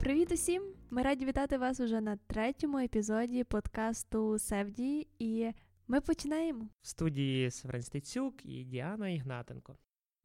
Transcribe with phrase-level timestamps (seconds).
[0.00, 0.62] Привіт усім!
[0.90, 5.50] Ми раді вітати вас уже на третьому епізоді подкасту Севді, і
[5.88, 9.76] ми починаємо в студії Севрен Стецюк і Діана Ігнатенко.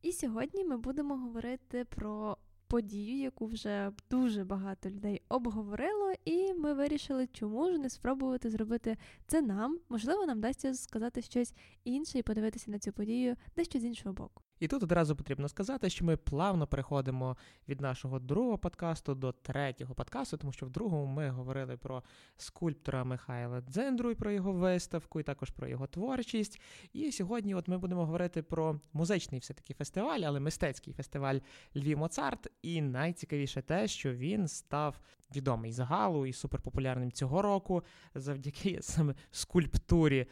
[0.01, 6.73] І сьогодні ми будемо говорити про подію, яку вже дуже багато людей обговорило, і ми
[6.73, 9.79] вирішили, чому ж не спробувати зробити це нам.
[9.89, 11.53] Можливо, нам вдасться сказати щось
[11.83, 14.44] інше і подивитися на цю подію дещо з іншого боку.
[14.59, 17.37] І тут одразу потрібно сказати, що ми плавно переходимо
[17.69, 22.03] від нашого другого подкасту до третього подкасту, тому що в другому ми говорили про
[22.37, 26.61] скульптора Михайла Дзендру і про його виставку, і також про його творчість.
[26.93, 31.39] І сьогодні, от ми будемо говорити про музичний все-таки фестиваль, але мистецький фестиваль
[31.75, 32.47] Львів Моцарт.
[32.61, 34.99] І найцікавіше те, що він став
[35.35, 37.83] відомий загалу і суперпопулярним цього року
[38.15, 40.27] завдяки саме скульптурі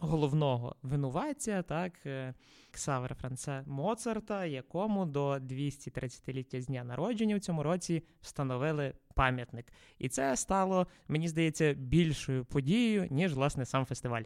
[0.00, 2.34] головного винуватця, так, е,
[2.70, 9.72] Ксавера Франце Моцарта, якому до 230-ліття з дня народження в цьому році встановили пам'ятник.
[9.98, 14.22] І це стало, мені здається, більшою подією, ніж власне сам фестиваль.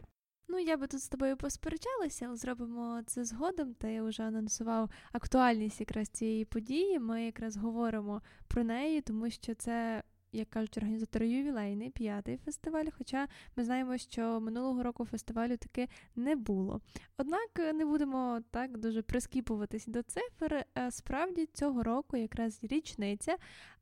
[0.47, 3.73] Ну, я би тут з тобою посперечалася, але зробимо це згодом.
[3.73, 6.99] Та я вже анонсував актуальність якраз цієї події.
[6.99, 10.03] Ми якраз говоримо про неї, тому що це
[10.33, 12.85] як кажуть організатори, ювілейний п'ятий фестиваль.
[12.97, 16.81] Хоча ми знаємо, що минулого року фестивалю таки не було.
[17.17, 20.65] Однак е, не будемо так дуже прискіпуватись до цифр.
[20.77, 23.35] Е, справді цього року якраз річниця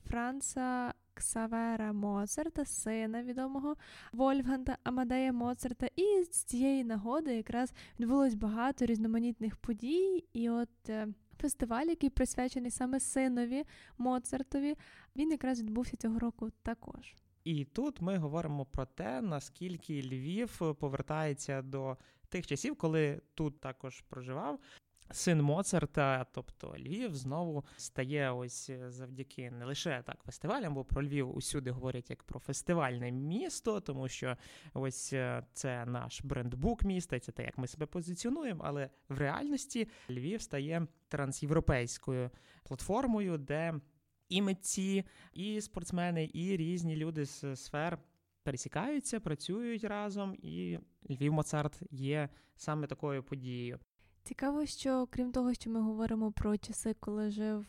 [0.06, 0.94] Франца.
[1.14, 3.76] Ксавера Моцарта, сина відомого
[4.14, 10.26] Вольфганга Амадея Моцарта, і з цієї нагоди якраз відбулось багато різноманітних подій.
[10.34, 11.08] І от е,
[11.42, 13.64] фестиваль, який присвячений саме синові
[13.97, 14.75] Моцартові,
[15.16, 17.16] він якраз відбувся цього року також.
[17.44, 21.97] І тут ми говоримо про те, наскільки Львів повертається до
[22.30, 24.59] тих часів, коли тут також проживав.
[25.14, 31.38] Син Моцарта, тобто Львів, знову стає ось завдяки не лише так фестивалям, бо про Львів
[31.38, 34.38] усюди говорять як про фестивальне місто, тому що
[34.74, 38.63] ось е, це наш брендбук міста, це те, як ми себе позиціонуємо.
[38.66, 42.30] Але в реальності Львів стає трансєвропейською
[42.63, 43.74] платформою, де
[44.30, 47.97] і митці, і спортсмени, і різні люди з сфер
[48.44, 53.80] пересікаються, працюють разом, і Львів Моцарт є саме такою подією.
[54.24, 57.66] Цікаво, що крім того, що ми говоримо про часи, коли жив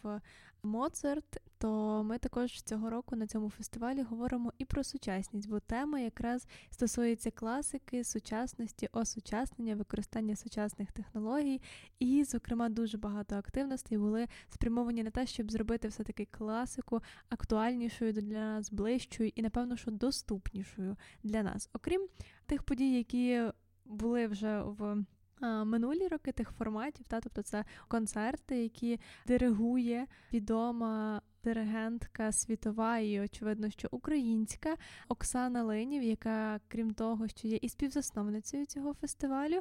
[0.63, 6.01] Моцарт, то ми також цього року на цьому фестивалі говоримо і про сучасність, бо тема
[6.01, 11.61] якраз стосується класики, сучасності, осучаснення, використання сучасних технологій,
[11.99, 18.23] і, зокрема, дуже багато активностей були спрямовані на те, щоб зробити все-таки класику актуальнішою для
[18.23, 21.71] нас, ближчою і, напевно, що доступнішою для нас.
[21.73, 22.09] Окрім
[22.47, 23.43] тих подій, які
[23.85, 25.05] були вже в
[25.43, 33.71] минулі роки тих форматів, та тобто це концерти, які диригує відома диригентка світова і, очевидно,
[33.71, 34.77] що українська
[35.09, 39.61] Оксана Линів, яка, крім того, що є і співзасновницею цього фестивалю,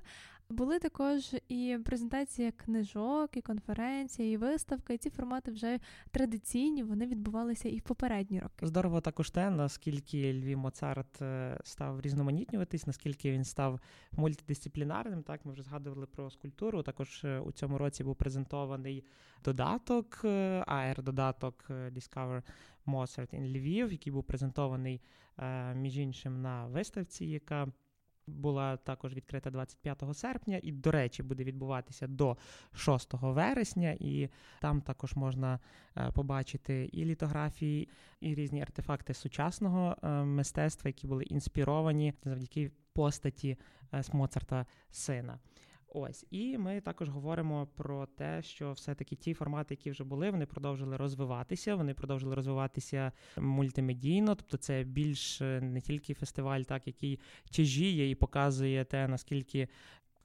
[0.52, 4.94] були також і презентація книжок, і конференція, і виставка.
[4.94, 5.80] І ці формати вже
[6.12, 8.68] традиційні, вони відбувалися і в попередні роки.
[8.68, 13.80] Здорово також те, наскільки Львів Моцарт е, став різноманітнюватись, наскільки він став
[14.12, 15.24] мультидисциплінарним.
[15.24, 16.84] Так, ми вже згадували про скульптуру.
[16.84, 19.04] Також е, у цьому році був презентований
[19.44, 22.42] додаток, е, AR-додаток Discover
[22.88, 25.02] Mozart in Львів, який був презентований
[25.76, 27.68] між іншим на виставці, яка
[28.28, 32.38] була також відкрита 25 серпня, і, до речі, буде відбуватися до
[32.74, 34.30] 6 вересня, і
[34.62, 35.60] там також можна
[35.98, 37.90] е, побачити і літографії,
[38.22, 43.58] і різні артефакти сучасного е, мистецтва, які були інспіровані завдяки постаті
[43.92, 45.40] з е, Моцарта сина.
[45.94, 50.46] Ось, і ми також говоримо про те, що все-таки ті формати, які вже були, вони
[50.46, 51.76] продовжили розвиватися.
[51.76, 57.20] Вони продовжили розвиватися мультимедійно, тобто це більш е, не тільки фестиваль, так який
[57.52, 59.68] тяжіє і показує те, наскільки.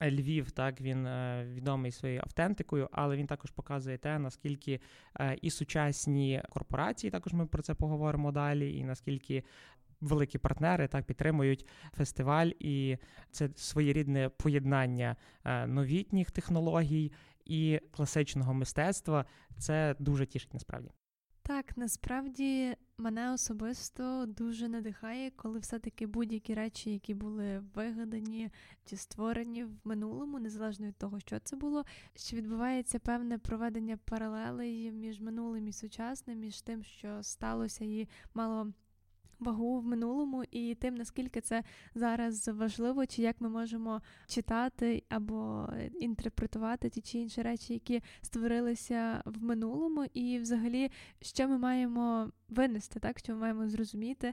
[0.02, 4.80] Львів, так він е, відомий своєю автентикою, але він також показує те, наскільки
[5.20, 9.44] е, і сучасні корпорації, також ми про це поговоримо далі, і наскільки
[10.00, 12.96] великі партнери так підтримують фестиваль, і
[13.30, 17.12] це своєрідне поєднання е, новітніх технологій
[17.44, 19.24] і класичного мистецтва.
[19.58, 20.90] Це дуже тішить насправді.
[21.42, 28.50] Так, насправді мене особисто дуже надихає, коли все-таки будь-які речі, які були вигадані
[28.84, 31.84] чи створені в минулому, незалежно від того, що це було,
[32.14, 38.72] що відбувається певне проведення паралелей між минулим і сучасним, між тим, що сталося і мало
[39.38, 41.62] вагу в минулому і тим, наскільки це
[41.94, 45.68] зараз важливо, чи як ми можемо читати або
[46.00, 50.90] інтерпретувати ті чи інші речі, які створилися в минулому, і взагалі,
[51.20, 54.32] що ми маємо винести, так що ми маємо зрозуміти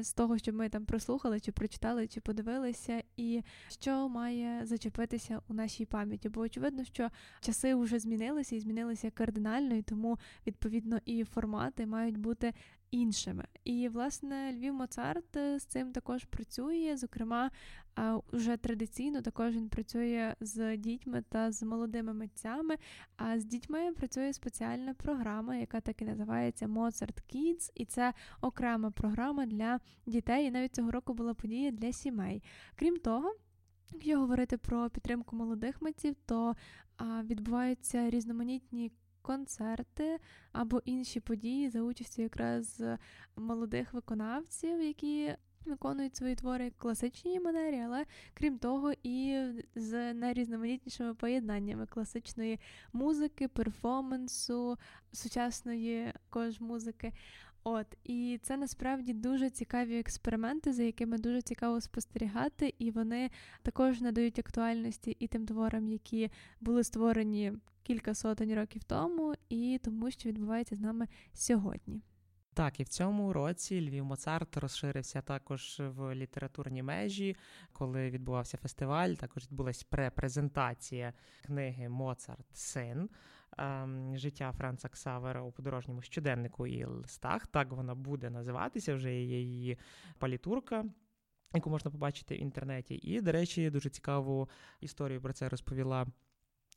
[0.00, 5.54] з того, що ми там прослухали, чи прочитали, чи подивилися, і що має зачепитися у
[5.54, 6.28] нашій пам'яті.
[6.28, 7.10] Бо очевидно, що
[7.40, 12.52] часи вже змінилися і змінилися кардинально, і тому відповідно і формати мають бути
[12.92, 13.44] іншими.
[13.64, 16.96] І, власне, Львів Моцарт е, з цим також працює.
[16.96, 17.50] Зокрема,
[18.32, 22.76] вже традиційно також він працює з дітьми та з молодими митцями.
[23.16, 28.90] А з дітьми працює спеціальна програма, яка так і називається Mozart Kids, і це окрема
[28.90, 30.46] програма для дітей.
[30.46, 32.42] І навіть цього року була подія для сімей.
[32.74, 33.34] Крім того.
[33.92, 36.54] Якщо говорити про підтримку молодих митців, то
[36.96, 40.18] а, відбуваються різноманітні концерти
[40.52, 42.82] або інші події за участю якраз
[43.36, 45.34] молодих виконавців, які
[45.66, 48.04] виконують свої твори в класичній манері, але
[48.34, 52.60] крім того, і з найрізноманітнішими поєднаннями класичної
[52.92, 54.78] музики, перформансу,
[55.12, 57.12] сучасної також музики.
[57.64, 63.30] От, і це насправді дуже цікаві експерименти, за якими дуже цікаво спостерігати, і вони
[63.62, 66.30] також надають актуальності і тим творам, які
[66.60, 72.02] були створені кілька сотень років тому, і тому, що відбувається з нами сьогодні.
[72.54, 77.36] Так, і в цьому році Львів Моцарт розширився також в літературні межі,
[77.72, 79.10] коли відбувався фестиваль.
[79.10, 81.12] Також відбулася препрезентація
[81.46, 83.08] книги Моцарт Син.
[83.58, 87.46] Ем, життя Франца Ксавера у подорожньому щоденнику і листах.
[87.46, 89.78] Так вона буде називатися, вже є її
[90.18, 90.84] палітурка.
[91.54, 94.48] Яку можна побачити в інтернеті, і, до речі, дуже цікаву
[94.80, 96.06] історію про це розповіла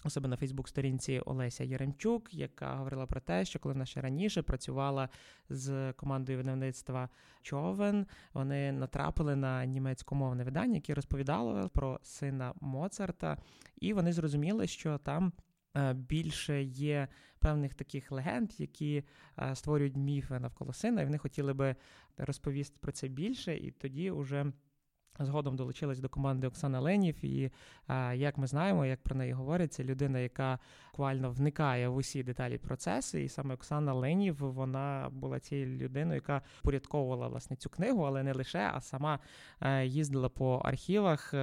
[0.09, 5.09] себе на Фейсбук-сторінці Олеся Яремчук, яка говорила про те, що коли вона ще раніше працювала
[5.49, 7.09] з командою видавництва
[7.41, 13.37] Човен, вони натрапили на німецькомовне видання, яке розповідало про сина Моцарта,
[13.75, 15.33] і вони зрозуміли, що там.
[15.75, 17.07] Е, більше є
[17.39, 19.03] певних таких легенд, які
[19.39, 21.75] е, створюють міфи навколо сина, і вони хотіли би
[22.17, 24.51] розповісти про це більше, і тоді вже
[25.19, 27.51] Згодом долучилась до команди Оксана Ленів, і
[28.13, 30.59] як ми знаємо, як про неї говорять, це людина, яка
[30.91, 33.17] буквально вникає в усі деталі процесу.
[33.17, 38.33] І саме Оксана Ленів вона була цією людиною, яка порядковувала власне цю книгу, але не
[38.33, 39.19] лише, а сама
[39.61, 41.33] е, їздила по архівах.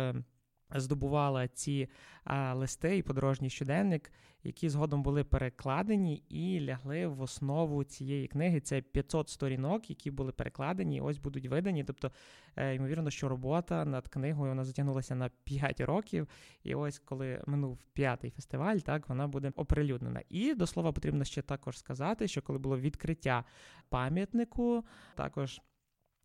[0.75, 1.89] Здобувала ці
[2.25, 4.13] а, листи і подорожній щоденник,
[4.45, 8.61] які згодом були перекладені і лягли в основу цієї книги.
[8.61, 11.85] Це 500 сторінок, які були перекладені, і ось будуть видані.
[11.85, 12.13] Тобто,
[12.57, 16.29] е, ймовірно, що робота над книгою вона затягнулася на 5 років.
[16.63, 20.23] І ось коли минув п'ятий фестиваль, так вона буде оприлюднена.
[20.29, 23.45] І до слова потрібно ще також сказати, що коли було відкриття
[23.89, 24.85] пам'ятнику,
[25.15, 25.61] також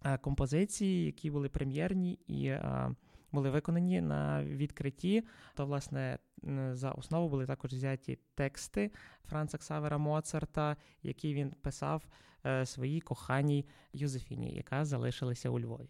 [0.06, 2.46] е, композиції, які були прем'єрні і.
[2.46, 2.96] Е,
[3.38, 5.24] були виконані на відкритті.
[5.56, 6.20] То, власне,
[6.72, 8.92] за основу були також взяті тексти
[9.26, 12.08] Франца Ксавера Моцарта, які він писав
[12.46, 15.90] е, своїй коханій Юзефіні, яка залишилася у Львові.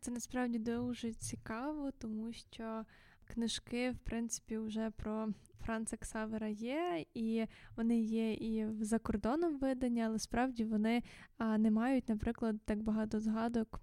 [0.00, 2.84] Це насправді дуже цікаво, тому що
[3.24, 5.28] книжки, в принципі, вже про
[5.60, 7.46] Франца Ксавера є, і
[7.76, 11.02] вони є і за кордоном видані, але справді вони
[11.58, 13.80] не мають, наприклад, так багато згадок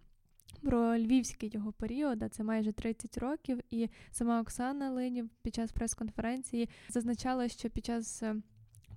[0.62, 5.72] про львівський його період, а це майже 30 років, і сама Оксана Линів під час
[5.72, 8.36] прес-конференції зазначала, що під час е,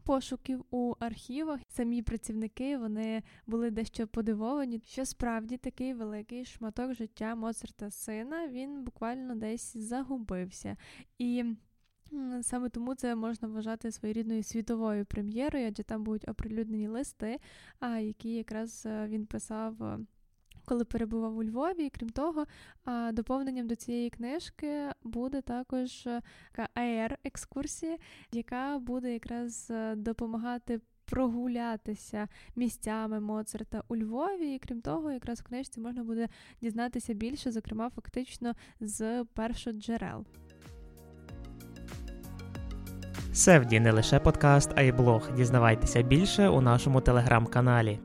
[0.05, 7.35] пошуків у архівах самі працівники вони були дещо подивовані, що справді такий великий шматок життя
[7.35, 10.77] Моцарта сина він буквально десь загубився.
[11.19, 11.45] І
[12.43, 17.39] Саме тому це можна вважати своєрідною світовою прем'єрою, адже там будуть оприлюднені листи,
[18.01, 19.99] які якраз е, він писав е,
[20.67, 21.87] коли перебував у Львові.
[21.87, 22.47] І крім того,
[23.13, 27.97] доповненням до цієї книжки буде також е, така АР-екскурсія,
[28.33, 30.81] яка буде якраз е, допомагати.
[31.09, 36.29] Прогулятися місцями Моцарта у Львові, і крім того, якраз в книжці можна буде
[36.63, 40.25] дізнатися більше, зокрема, фактично з першоджерел.
[43.33, 45.31] Севді не лише подкаст, а й блог.
[45.37, 47.99] Дізнавайтеся більше у нашому телеграм-каналі.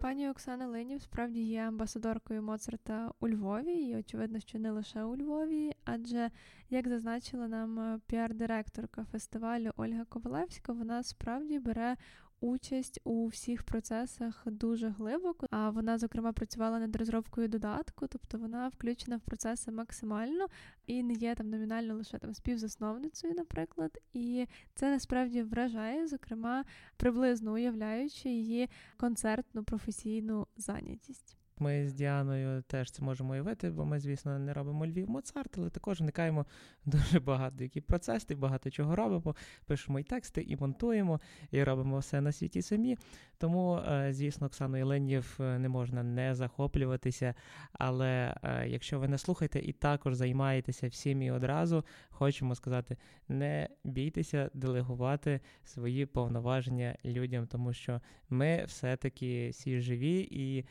[0.00, 5.16] Пані Оксана Линів справді є амбасадоркою Моцарта у Львові, і очевидно, що не лише у
[5.16, 6.30] Львові, адже,
[6.70, 11.96] як зазначила нам піар-директорка фестивалю Ольга Ковалевська, вона справді бере
[12.40, 15.46] участь у всіх процесах дуже глибоко.
[15.50, 20.46] А вона, зокрема, працювала над розробкою додатку, тобто вона включена в процеси максимально
[20.86, 23.98] і не є там номінально лише там співзасновницею, наприклад.
[24.12, 26.64] І це насправді вражає, зокрема,
[26.96, 31.38] приблизно уявляючи її концертну професійну зайнятість.
[31.60, 35.70] Ми з Діаною теж це можемо уявити, бо ми, звісно, не робимо Львів Моцарт, але
[35.70, 36.46] також вникаємо
[36.86, 39.36] дуже багато які процеси, багато чого робимо.
[39.66, 42.98] Пишемо і тексти, і монтуємо, і робимо все на світі самі.
[43.38, 47.34] Тому, е, звісно, Оксаною Ленів е, не можна не захоплюватися.
[47.72, 52.96] Але е, якщо ви не слухаєте і також займаєтеся всім і одразу, хочемо сказати:
[53.28, 58.00] не бійтеся делегувати свої повноваження людям, тому що
[58.30, 60.64] ми все-таки всі живі і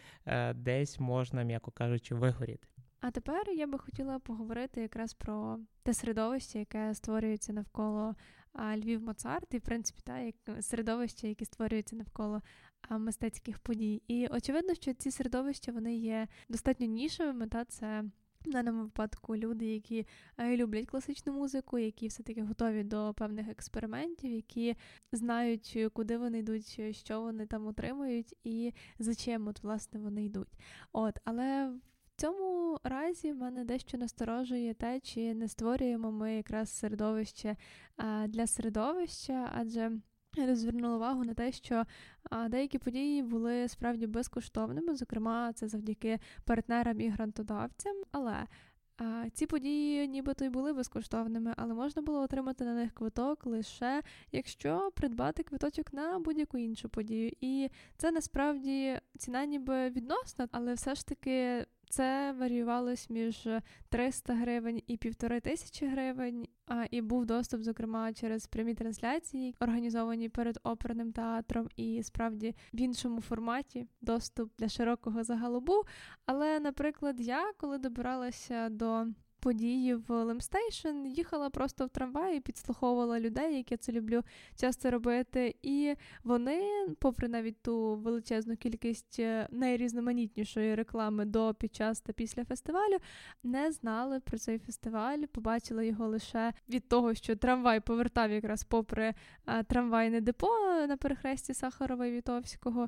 [0.79, 2.67] десь можна, м'яко кажучи, вигоріти.
[3.01, 8.15] А тепер я би хотіла поговорити якраз про те середовище, яке створюється навколо
[8.75, 12.41] Львів Моцарт, і в принципі та як середовище, яке створюється навколо
[12.89, 14.01] мистецьких подій.
[14.07, 17.47] І очевидно, що ці середовища вони є достатньо нішевими.
[17.47, 18.03] Та це
[18.47, 20.07] в даному випадку люди, які
[20.39, 24.75] люблять класичну музику, які все-таки готові до певних експериментів, які
[25.11, 30.59] знають, куди вони йдуть, що вони там отримують, і за чим от власне вони йдуть.
[30.93, 37.55] От, але в цьому разі мене дещо насторожує те, чи не створюємо ми якраз середовище
[38.27, 39.91] для середовища, адже
[40.41, 41.83] я звернула увагу на те, що
[42.49, 47.95] деякі події були справді безкоштовними, зокрема, це завдяки партнерам і грантодавцям.
[48.11, 48.47] Але
[49.33, 54.91] ці події, нібито й були безкоштовними, але можна було отримати на них квиток лише якщо
[54.95, 57.31] придбати квиточок на будь-яку іншу подію.
[57.41, 63.47] І це насправді ціна ніби відносна, але все ж таки це варіювалось між
[63.89, 66.47] 300 гривень і півтори тисячі гривень.
[66.67, 72.81] А і був доступ, зокрема, через прямі трансляції, організовані перед оперним театром, і справді в
[72.81, 75.83] іншому форматі доступ для широкого загалу був.
[76.25, 79.05] Але, наприклад, я коли добиралася до
[79.47, 84.23] події в Lem Station, їхала просто в трамваї, підслуховувала людей, як я це люблю
[84.55, 85.55] часто робити.
[85.61, 92.45] І вони, попри навіть ту величезну кількість е, найрізноманітнішої реклами до під час та після
[92.45, 92.97] фестивалю,
[93.43, 99.13] не знали про цей фестиваль, побачили його лише від того, що трамвай повертав якраз попри
[99.47, 100.47] е, трамвайне депо
[100.87, 102.87] на перехресті Сахарова і Вітовського.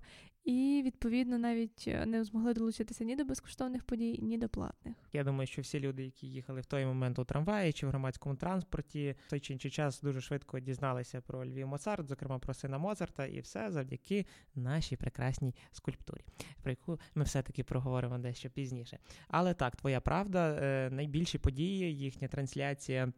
[0.50, 4.96] І відповідно навіть е, не змогли долучитися ні до безкоштовних подій, ні до платних.
[5.14, 8.36] Я думаю, що всі люди, які їхали в той момент у трамваї чи в громадському
[8.36, 12.78] транспорті, в той чи інший час дуже швидко дізналися про Львів Моцарт, зокрема про сина
[12.78, 14.26] Моцарта, і все завдяки
[14.56, 16.22] нашій прекрасній скульптурі,
[16.62, 19.00] про яку ми все-таки проговоримо дещо пізніше.
[19.28, 23.14] Але так, твоя правда, е, найбільші події, їхня трансляція.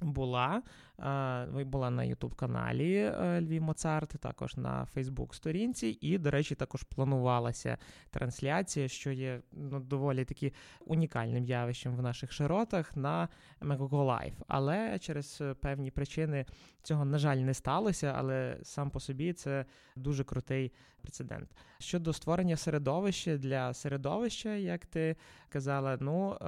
[0.00, 0.62] Була
[1.52, 7.78] була на Ютуб-каналі е, Львів Моцарт, також на Фейсбук-сторінці, і, до речі, також планувалася
[8.10, 13.28] трансляція, що є ну, доволі таки унікальним явищем в наших широтах на
[13.60, 14.34] Megogo Live.
[14.48, 16.46] Але через певні причини
[16.82, 18.14] цього, на жаль, не сталося.
[18.16, 19.64] Але сам по собі це
[19.96, 21.48] дуже крутий прецедент.
[21.78, 25.16] Щодо створення середовища для середовища, як ти
[25.48, 26.38] казала, ну.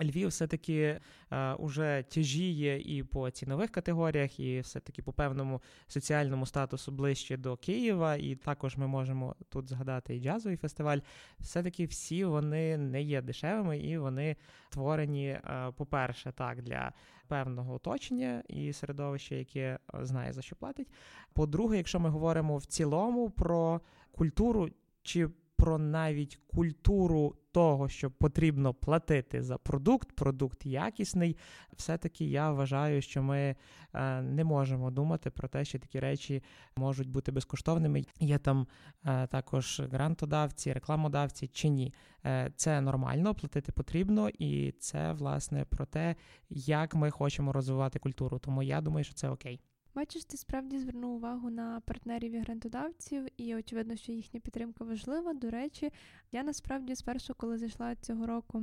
[0.00, 1.00] Львів все-таки
[1.30, 7.56] е, уже тяжіє і по цінових категоріях, і все-таки по певному соціальному статусу ближче до
[7.56, 8.16] Києва.
[8.16, 10.98] І також ми можемо тут згадати і джазовий фестиваль.
[11.40, 14.36] Все-таки всі вони не є дешевими і вони
[14.70, 16.92] творені, е, по-перше, так для
[17.28, 20.88] певного оточення і середовища, яке е, знає за що платить.
[21.32, 23.80] По-друге, якщо ми говоримо в цілому про
[24.12, 24.68] культуру
[25.02, 25.28] чи
[25.58, 31.36] про навіть культуру того, що потрібно платити за продукт, продукт якісний,
[31.76, 33.56] все-таки я вважаю, що ми
[33.94, 36.42] е, не можемо думати про те, що такі речі
[36.76, 38.04] можуть бути безкоштовними.
[38.20, 38.66] Є там
[39.04, 41.94] е, також грантодавці, рекламодавці чи ні.
[42.24, 46.16] Е, це нормально, платити потрібно, і це власне про те,
[46.50, 48.38] як ми хочемо розвивати культуру.
[48.38, 49.60] Тому я думаю, що це окей.
[49.98, 55.34] Бачиш, ти справді звернув увагу на партнерів і грантодавців, і очевидно, що їхня підтримка важлива.
[55.34, 55.92] До речі,
[56.32, 58.62] я насправді спершу, коли зайшла цього року,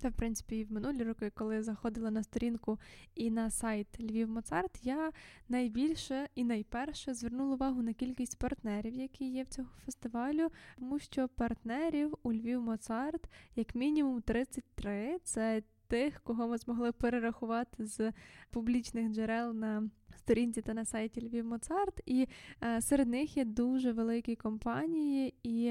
[0.00, 2.78] та в принципі і в минулі роки, коли заходила на сторінку
[3.14, 5.12] і на сайт Львів Моцарт, я
[5.48, 11.28] найбільше і найперше звернула увагу на кількість партнерів, які є в цього фестивалю, тому що
[11.28, 15.18] партнерів у Львів Моцарт як мінімум 33.
[15.24, 18.12] Це тих, кого ми змогли перерахувати з
[18.50, 19.90] публічних джерел на
[20.22, 22.00] сторінці та на сайті Львів Моцарт.
[22.06, 22.28] І
[22.64, 25.66] е, серед них є дуже великі компанії, і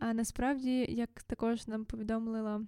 [0.00, 2.66] е, насправді, як також нам повідомила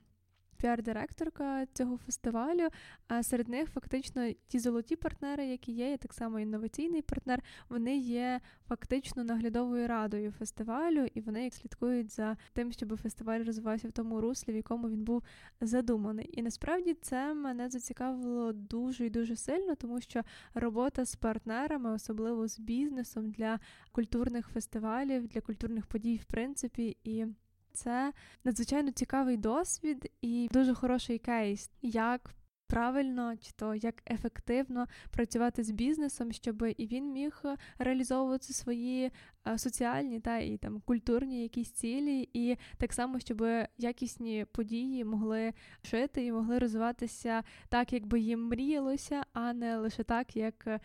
[0.65, 2.69] піар-директорка цього фестивалю.
[3.09, 7.97] А серед них фактично ті золоті партнери, які є, і так само інноваційний партнер, вони
[7.99, 13.93] є фактично наглядовою радою фестивалю, і вони як слідкують за тим, щоб фестиваль розвивався в
[13.93, 15.23] тому руслі, в якому він був
[15.61, 16.31] задуманий.
[16.33, 20.23] І насправді це мене зацікавило дуже і дуже сильно, тому що
[20.55, 23.61] робота з партнерами, особливо з бізнесом для
[23.93, 27.27] культурних фестивалів, для культурних подій, в принципі, і
[27.75, 28.13] це
[28.45, 32.31] надзвичайно цікавий досвід і дуже хороший кейс, як
[32.67, 37.43] правильно чи то як ефективно працювати з бізнесом, щоб і він міг
[37.79, 39.11] реалізовувати свої Е,
[39.57, 43.45] соціальні та і там культурні якісь цілі, і так само, щоб
[43.79, 50.05] якісні події могли жити і могли розвиватися так, як би їм мріялося, а не лише
[50.05, 50.81] так, як е,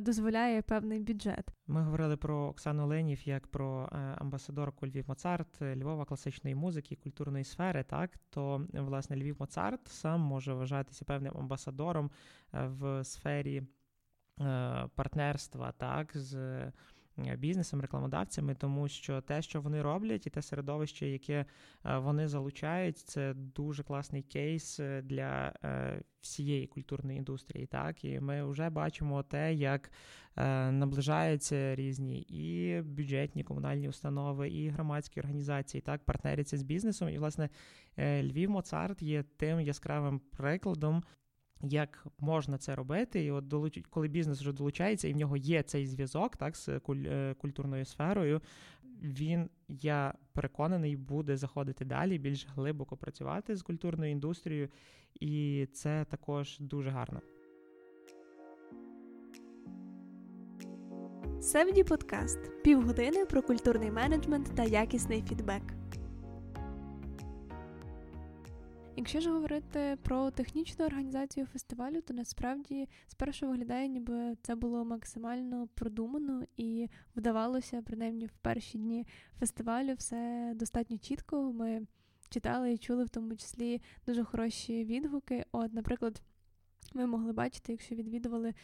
[0.00, 1.48] дозволяє певний бюджет.
[1.66, 7.44] Ми говорили про Оксану Линів як про е, амбасадорку Львів Моцарт, Львова класичної музики, культурної
[7.44, 7.82] сфери.
[7.82, 12.10] Так то власне Львів Моцарт сам може вважатися певним амбасадором
[12.52, 13.62] в сфері
[14.94, 16.62] партнерства, так з.
[17.26, 21.44] Е, бізнесом, рекламодавцями, тому що те, що вони роблять, і те середовище, яке
[21.84, 25.52] е, вони залучають, це дуже класний кейс е, для
[26.20, 27.66] всієї культурної індустрії.
[27.66, 29.90] Так, і ми вже бачимо те, як
[30.70, 37.08] наближаються різні і бюджетні комунальні установи, і громадські організації, так партнеряться з бізнесом.
[37.08, 37.48] І власне
[37.98, 41.02] Львів Моцарт є тим яскравим прикладом
[41.62, 43.80] як можна це робити, і от долуч...
[43.90, 47.04] коли бізнес вже долучається, і в нього є цей зв'язок, так з куль...
[47.06, 48.40] Е, культурною сферою,
[49.02, 54.68] він, я переконаний, буде заходити далі, більш глибоко працювати з культурною індустрією,
[55.20, 57.20] і це також дуже гарно.
[61.40, 65.62] Севді подкаст півгодини про культурний менеджмент та якісний фідбек.
[68.96, 75.68] Якщо ж говорити про технічну організацію фестивалю, то насправді спершу виглядає, ніби це було максимально
[75.74, 79.06] продумано і вдавалося, принаймні в перші дні
[79.38, 81.52] фестивалю, все достатньо чітко.
[81.52, 81.86] Ми
[82.28, 85.44] читали і чули в тому числі дуже хороші відгуки.
[85.52, 86.22] От, наприклад,
[86.94, 88.54] ми могли бачити, якщо відвідували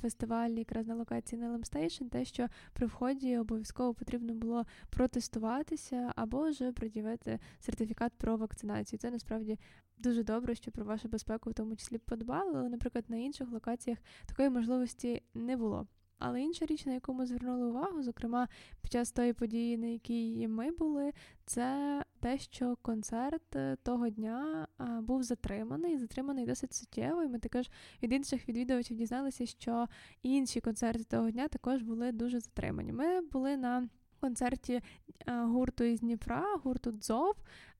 [0.00, 6.12] фестиваль якраз на локації на Lem Station, те, що при вході обов'язково потрібно було протестуватися
[6.16, 8.98] або ж пред'явити сертифікат про вакцинацію.
[8.98, 9.58] Це насправді
[9.98, 13.98] дуже добре, що про вашу безпеку в тому числі подбали, але, наприклад, на інших локаціях
[14.26, 15.86] такої можливості не було.
[16.26, 18.48] Але інша річ, на яку ми звернули увагу, зокрема
[18.82, 21.12] під час тої події, на якій ми були,
[21.46, 24.66] це те, що концерт е, того дня
[25.00, 27.22] був затриманий, затриманий досить суттєво.
[27.22, 27.70] І Ми також
[28.02, 29.86] від інших відвідувачів дізналися, що
[30.22, 32.92] інші концерти того дня також були дуже затримані.
[32.92, 33.88] Ми були на
[34.20, 34.80] концерті
[35.26, 37.34] гурту із Дніпра, гурту Дзов.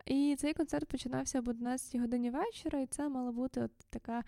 [0.06, 4.24] І цей концерт починався об 11 годині вечора, і це мала бути от така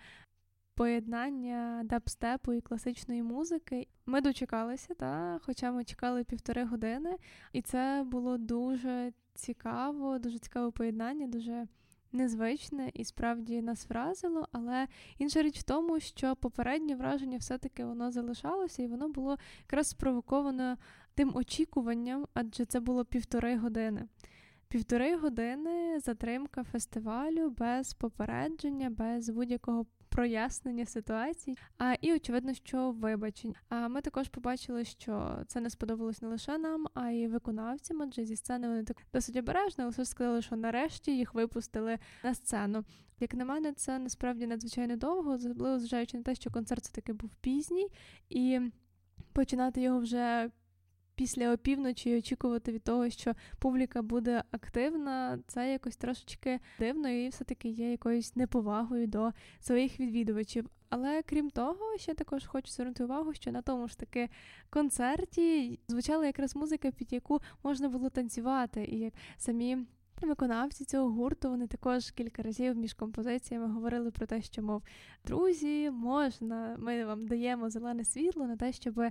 [0.77, 3.87] поєднання дабстепу і класичної музики.
[4.05, 7.17] Ми дочекалися, та, хоча ми чекали півтори години,
[7.53, 11.67] і це було дуже цікаво, дуже цікаве поєднання, дуже
[12.11, 14.47] незвичне і справді нас вразило.
[14.51, 14.87] Але
[15.17, 20.77] інша річ в тому, що попереднє враження все-таки воно залишалося, і воно було якраз спровоковано
[21.15, 24.07] тим очікуванням, адже це було півтори години.
[24.67, 31.57] Півтори години затримка фестивалю без попередження, без будь-якого прояснення ситуацій.
[31.77, 33.55] А і очевидно, що вибачень.
[33.69, 38.01] А ми також побачили, що це не сподобалось не лише нам, а й виконавцям.
[38.01, 42.33] Адже зі сцени вони так досить обережно, але все сказали, що нарешті їх випустили на
[42.33, 42.83] сцену.
[43.19, 47.13] Як на мене, це насправді надзвичайно довго, особливо зважаючи на те, що концерт все таки
[47.13, 47.87] був пізній,
[48.29, 48.59] і
[49.33, 50.49] починати його вже
[51.17, 57.69] після опівночі очікувати від того, що публіка буде активна, це якось трошечки дивно і все-таки
[57.69, 60.69] є якоюсь неповагою до своїх відвідувачів.
[60.89, 64.29] Але крім того, ще також хочу звернути увагу, що на тому ж таки
[64.69, 69.77] концерті звучала якраз музика, під яку можна було танцювати, і як самі
[70.21, 74.83] Виконавці цього гурту вони також кілька разів між композиціями говорили про те, що, мов,
[75.25, 79.01] друзі, можна, ми вам даємо зелене світло на те, щоб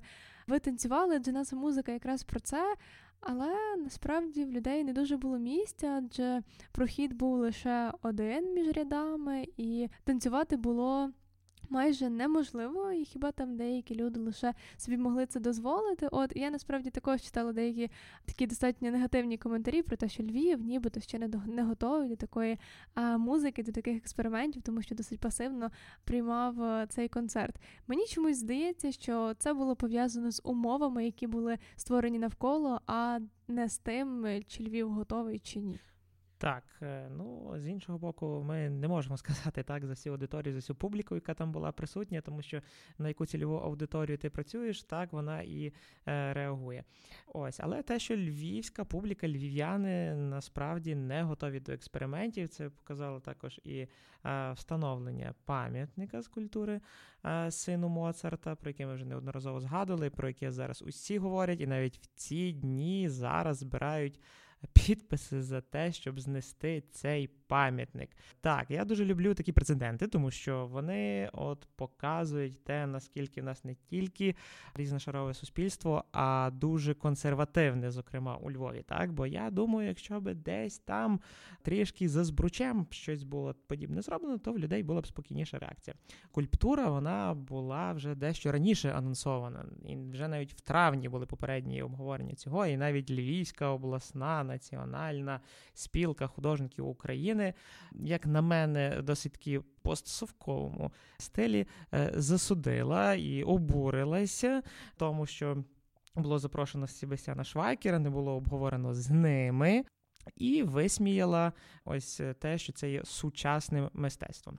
[0.46, 1.18] ви танцювали.
[1.18, 2.74] Для нас музика якраз про це.
[3.20, 9.46] Але насправді в людей не дуже було місця, адже прохід був лише один між рядами,
[9.56, 11.10] і танцювати було
[11.70, 16.08] майже неможливо, і хіба там деякі люди лише собі могли це дозволити.
[16.12, 17.90] От я насправді також читала деякі
[18.24, 22.16] такі достатньо негативні коментарі про те, що Львів, нібито ще не до не готовий до
[22.16, 22.58] такої
[22.94, 25.70] а, музики, до таких експериментів, тому що досить пасивно
[26.04, 27.56] приймав а, цей концерт.
[27.86, 33.68] Мені чомусь здається, що це було пов'язано з умовами, які були створені навколо, а не
[33.68, 35.78] з тим, чи Львів готовий чи ні.
[36.38, 40.58] Так, е, ну з іншого боку, ми не можемо сказати так за всю аудиторію, за
[40.58, 42.62] всю публіку, яка там була присутня, тому що
[42.98, 45.72] на яку цільову аудиторію ти працюєш, так вона і
[46.06, 46.84] е, реагує.
[47.26, 53.60] Ось, але те, що львівська публіка, львів'яни насправді не готові до експериментів, це показало також
[53.64, 53.86] і
[54.26, 56.80] е, встановлення пам'ятника з культури
[57.24, 61.66] е, сину Моцарта, про яке ми вже неодноразово згадували, про яке зараз усі говорять, і
[61.66, 64.20] навіть в ці дні зараз збирають
[64.66, 68.10] підписи за те, щоб знести цей пам'ятник.
[68.40, 73.64] Так, я дуже люблю такі прецеденти, тому що вони от показують те, наскільки в нас
[73.64, 74.34] не тільки
[74.74, 78.82] різношарове суспільство, а дуже консервативне, зокрема у Львові.
[78.86, 81.20] Так, бо я думаю, якщо би десь там
[81.62, 85.96] трішки за збручем щось було подібне зроблено, то в людей була б спокійніша реакція.
[86.30, 92.34] Культура вона була вже дещо раніше анонсована, і вже навіть в травні були попередні обговорення
[92.34, 95.40] цього, і навіть Львівська обласна національна
[95.74, 97.54] спілка художників України,
[97.92, 104.62] як на мене, досить таки постсовковому стилі е, засудила і обурилася,
[104.96, 105.64] тому що
[106.14, 109.84] було запрошено Себастьяна Швайкера, не було обговорено з ними.
[110.36, 111.52] І висміяла
[111.84, 114.58] ось те, що це є сучасним мистецтвом.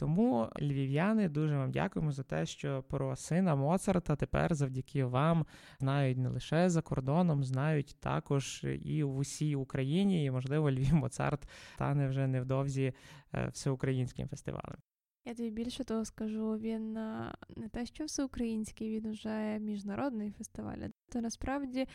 [0.00, 5.46] Тому, львів'яни, дуже вам дякуємо за те, що про сина Моцарта тепер завдяки вам
[5.80, 10.24] знають не лише за кордоном, знають також і в усій Україні.
[10.24, 12.92] І, можливо, Львів Моцарт стане вже невдовзі
[13.34, 14.76] е, всеукраїнським фестивалем.
[15.24, 20.88] Я тобі більше того скажу, він е, не те, що всеукраїнський, він вже міжнародний фестиваль.
[21.12, 21.86] То насправді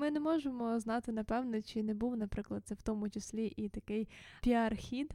[0.00, 4.08] ми не можемо знати напевне, чи не був, наприклад, це в тому числі і такий
[4.42, 5.10] піар-хід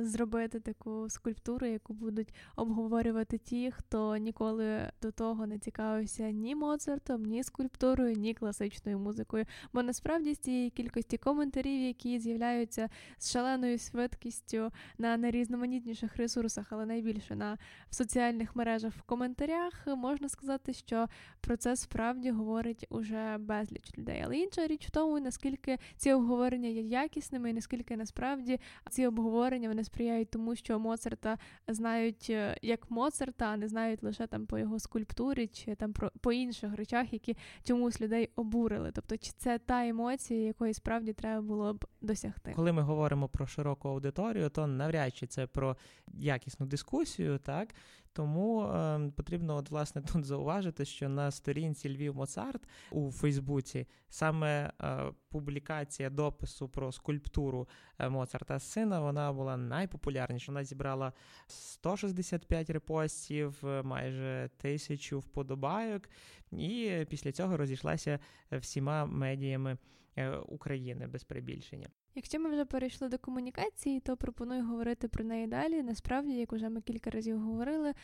[0.00, 7.22] зробити таку скульптуру, яку будуть обговорювати ті, хто ніколи до того не цікавився ні Моцартом,
[7.22, 9.44] ні скульптурою, ні класичною музикою.
[9.72, 12.88] Бо насправді з цієї кількості коментарів, які з'являються
[13.18, 17.58] з шаленою швидкістю на найрізноманітніших ресурсах, але найбільше на
[17.90, 21.08] в соціальних мережах в коментарях, можна сказати, що
[21.40, 24.22] про це справді говорить уже безліч людей.
[24.24, 29.43] Але інша річ в тому, наскільки ці обговорення є якісними, і наскільки насправді ці обговорення
[29.44, 34.46] обговорення вони сприяють тому, що Моцарта знають е, як Моцарта, а не знають лише там
[34.46, 38.92] по його скульптурі чи там про по інших речах, які чомусь людей обурили.
[38.94, 42.52] Тобто, чи це та емоція, якої справді треба було б досягти?
[42.56, 45.76] Коли ми говоримо про широку аудиторію, то навряд чи це про
[46.06, 47.68] якісну дискусію, так
[48.14, 54.72] тому е, потрібно, от власне, тут зауважити, що на сторінці Львів Моцарт у Фейсбуці саме
[54.82, 54.98] е,
[55.28, 60.52] публікація допису про скульптуру е, Моцарта сина вона була найпопулярніша.
[60.52, 61.12] Вона зібрала
[61.46, 66.08] 165 репостів, е, майже тисячу вподобайок,
[66.52, 68.18] і після цього розійшлася
[68.52, 69.78] всіма медіями
[70.16, 71.88] е, України без перебільшення.
[72.14, 75.82] Якщо ми вже перейшли до комунікації, то пропоную говорити про неї далі.
[75.82, 77.94] Насправді, як вже ми кілька разів говорили,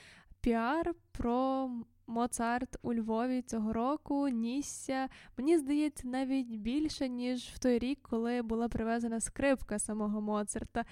[0.40, 1.70] піар про
[2.06, 8.42] Моцарт у Львові цього року нісся, мені здається, навіть більше, ніж в той рік, коли
[8.42, 10.84] була привезена скрипка самого Моцарта.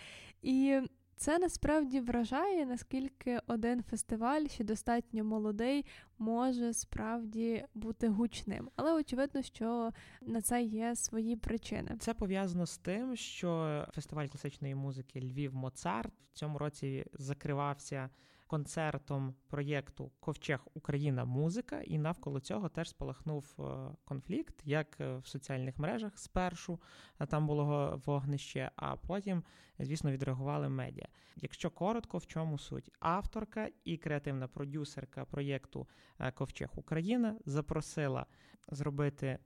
[0.42, 0.80] І
[1.18, 5.84] це насправді вражає, наскільки один фестиваль, ще достатньо молодий,
[6.18, 8.70] може справді бути гучним.
[8.76, 9.90] Але очевидно, що
[10.22, 11.96] на це є свої причини.
[11.98, 18.10] Це пов'язано з тим, що фестиваль класичної музики Львів Моцарт в цьому році закривався
[18.48, 23.62] концертом проєкту Ковчег Україна музика, і навколо цього теж спалахнув е,
[24.04, 26.80] конфлікт, як е, в соціальних мережах спершу
[27.28, 29.44] там було вогнище, а потім,
[29.78, 31.06] звісно, відреагували медіа.
[31.36, 38.26] Якщо коротко, в чому суть авторка і креативна продюсерка проєкту е, Ковчег Україна запросила
[38.68, 39.38] зробити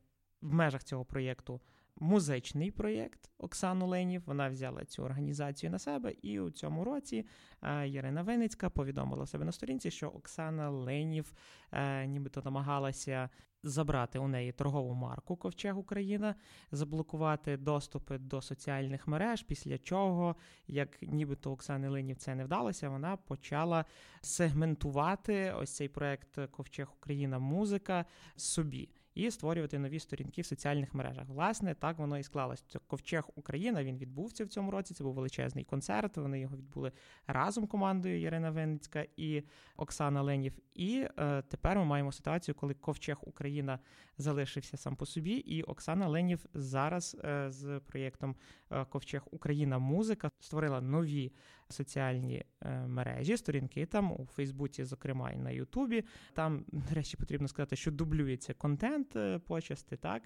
[0.43, 1.61] в межах цього проєкту
[1.97, 4.23] музичний проєкт Оксану Ленів.
[4.27, 7.27] Вона взяла цю організацію на себе, і у цьому році
[7.63, 11.33] е, Ярина Виницька повідомила себе на сторінці, що Оксана Ленів
[11.73, 13.29] е, нібито намагалася.
[13.65, 16.35] Забрати у неї торгову марку Ковчег Україна,
[16.73, 23.17] заблокувати доступи до соціальних мереж, після чого, як нібито Оксани Ленів це не вдалося, вона
[23.17, 23.85] почала
[24.21, 28.05] сегментувати ось цей проект Ковчег Україна музика
[28.37, 31.29] собі і створювати нові сторінки в соціальних мережах.
[31.29, 32.65] Власне, так воно і склалось.
[32.69, 33.85] Це ковчег Україна.
[33.85, 34.95] Він відбувся в цьому році.
[34.95, 36.17] Це був величезний концерт.
[36.17, 36.93] Вони його відбули
[37.27, 39.43] разом командою Ярина Винницька і
[39.77, 40.59] Оксана Ленів.
[40.75, 43.79] І е, тепер ми маємо ситуацію, коли ковчег Україна
[44.19, 48.37] залишився сам по собі, і Оксана Ленів зараз е, з проєктом
[48.71, 51.33] е, Ковчег Україна музика створила нові
[51.69, 56.05] соціальні е, мережі, сторінки там у Фейсбуці, зокрема і на Ютубі.
[56.35, 59.97] Там, речі, потрібно сказати, що дублюється контент почасти.
[59.97, 60.23] Так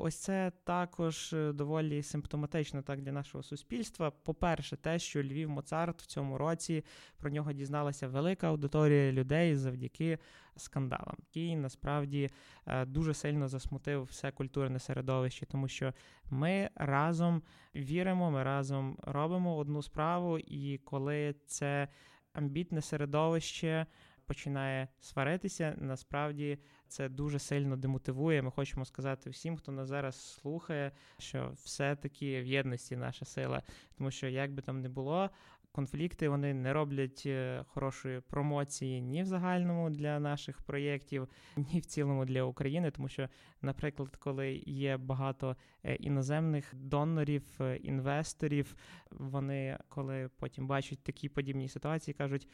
[0.00, 4.10] ось це також доволі симптоматично так для нашого суспільства.
[4.10, 6.84] По-перше, те, що Львів Моцарт в цьому році
[7.16, 10.18] про нього дізналася велика аудиторія людей завдяки
[10.58, 12.30] скандалам, який насправді
[12.66, 15.94] е, дуже сильно засмутив все культурне середовище, тому що
[16.30, 17.42] ми разом
[17.74, 21.88] віримо, ми разом робимо одну справу, і коли це
[22.32, 23.86] амбітне середовище.
[24.26, 28.42] Починає сваритися, насправді це дуже сильно демотивує.
[28.42, 33.62] Ми хочемо сказати всім, хто нас зараз слухає, що все-таки в єдності наша сила,
[33.96, 35.30] тому що як би там не було,
[35.78, 41.86] конфлікти вони не роблять е, хорошої промоції ні в загальному для наших проєктів, ні в
[41.86, 42.90] цілому для України.
[42.90, 43.28] Тому що,
[43.62, 48.76] наприклад, коли є багато е, іноземних донорів, е, інвесторів,
[49.10, 52.48] вони коли потім бачать такі подібні ситуації, кажуть.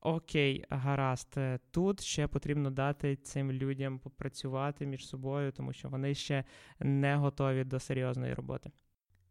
[0.00, 1.38] Окей, гаразд,
[1.70, 6.44] тут ще потрібно дати цим людям попрацювати між собою, тому що вони ще
[6.80, 8.70] не готові до серйозної роботи.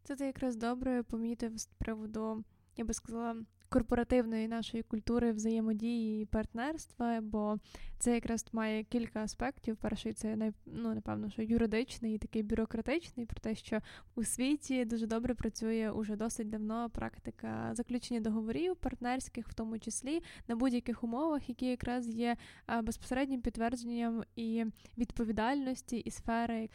[0.02, 2.44] Це ти якраз добре помітив з приводу
[2.78, 3.36] я би сказала,
[3.68, 7.58] корпоративної нашої культури взаємодії і партнерства, бо
[7.98, 9.76] це якраз має кілька аспектів.
[9.76, 13.80] Перший це ну, напевно, що юридичний і такий бюрократичний, про те, що
[14.14, 20.22] у світі дуже добре працює уже досить давно практика заключення договорів партнерських, в тому числі
[20.48, 22.36] на будь-яких умовах, які якраз є
[22.82, 24.64] безпосереднім підтвердженням і
[24.98, 26.70] відповідальності і сфери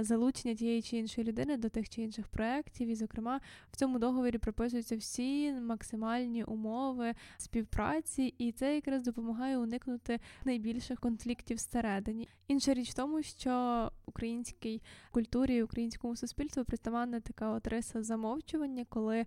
[0.00, 2.88] залучення тієї чи іншої людини до тих чи інших проєктів.
[2.88, 10.20] І, зокрема, в цьому договорі прописуються всі максимальні умови співпраці, і це якраз допомагає уникнути
[10.44, 12.28] найбільших конфліктів всередині.
[12.48, 19.26] Інша річ в тому, що українській культурі, українському суспільству притаманна така от риса замовчування, коли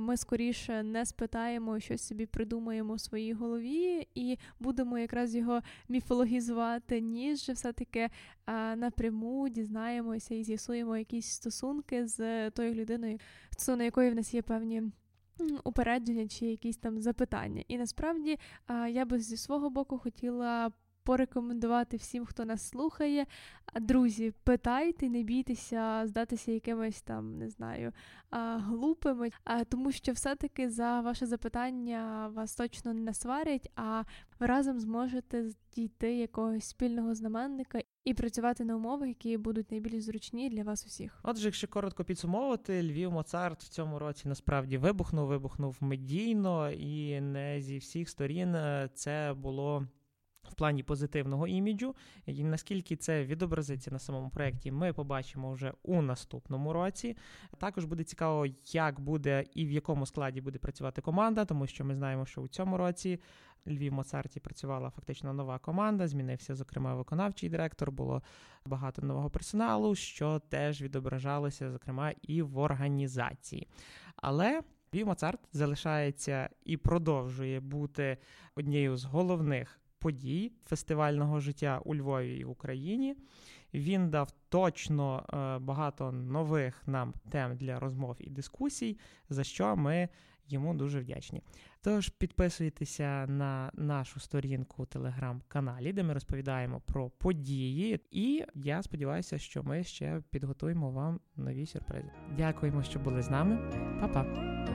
[0.00, 7.00] ми скоріше не спитаємо, щось собі придумаємо в своїй голові, і будемо якраз його міфологізувати,
[7.00, 8.08] ніж все-таки
[8.76, 13.18] напряму дізнаємося і з'ясуємо якісь стосунки з тою людиною,
[13.50, 14.82] стосовно якої в нас є певні.
[15.64, 17.64] Упередження чи якісь там запитання.
[17.68, 18.38] І насправді
[18.88, 20.72] я би зі свого боку хотіла
[21.04, 23.26] порекомендувати всім, хто нас слухає.
[23.80, 27.92] Друзі, питайте, не бійтеся здатися якимось там, не знаю,
[28.56, 29.30] глупими,
[29.68, 34.02] тому що все-таки за ваше запитання вас точно не насварять, а
[34.40, 40.50] ви разом зможете дійти якогось спільного знаменника і працювати на умовах, які будуть найбільш зручні
[40.50, 41.20] для вас усіх.
[41.22, 47.60] Отже, якщо коротко підсумовувати, Львів Моцарт в цьому році насправді вибухнув, вибухнув медійно і не
[47.60, 48.56] зі всіх сторін
[48.94, 49.86] це було
[50.52, 51.94] в плані позитивного іміджу,
[52.26, 57.16] і наскільки це відобразиться на самому проєкті, ми побачимо вже у наступному році.
[57.58, 61.94] Також буде цікаво, як буде і в якому складі буде працювати команда, тому що ми
[61.94, 63.20] знаємо, що у цьому році
[63.66, 66.08] Львів Моцарті працювала фактично нова команда.
[66.08, 68.22] Змінився, зокрема, виконавчий директор, було
[68.66, 73.68] багато нового персоналу, що теж відображалося, зокрема, і в організації.
[74.16, 74.62] Але
[74.94, 78.18] Львів Моцарт залишається і продовжує бути
[78.54, 83.16] однією з головних подій фестивального життя у Львові і в Україні.
[83.74, 90.08] Він дав точно е, багато нових нам тем для розмов і дискусій, за що ми
[90.48, 91.42] йому дуже вдячні.
[91.82, 98.00] Тож підписуйтеся на нашу сторінку у телеграм-каналі, де ми розповідаємо про події.
[98.10, 102.10] І я сподіваюся, що ми ще підготуємо вам нові сюрпризи.
[102.36, 103.58] Дякуємо, що були з нами.
[104.00, 104.71] Па-па!